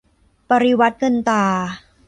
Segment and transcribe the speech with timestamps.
[0.49, 1.45] ปริวรรตเงินตรา